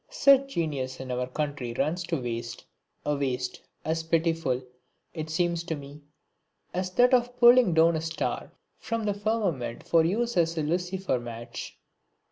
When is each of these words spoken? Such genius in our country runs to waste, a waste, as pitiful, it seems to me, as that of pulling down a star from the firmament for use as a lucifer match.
Such 0.09 0.55
genius 0.55 0.99
in 0.99 1.11
our 1.11 1.27
country 1.27 1.73
runs 1.75 2.01
to 2.05 2.19
waste, 2.19 2.65
a 3.05 3.15
waste, 3.15 3.61
as 3.85 4.01
pitiful, 4.01 4.63
it 5.13 5.29
seems 5.29 5.63
to 5.65 5.75
me, 5.75 6.01
as 6.73 6.89
that 6.93 7.13
of 7.13 7.37
pulling 7.39 7.75
down 7.75 7.95
a 7.95 8.01
star 8.01 8.51
from 8.79 9.03
the 9.03 9.13
firmament 9.13 9.83
for 9.87 10.03
use 10.03 10.37
as 10.37 10.57
a 10.57 10.63
lucifer 10.63 11.19
match. 11.19 11.77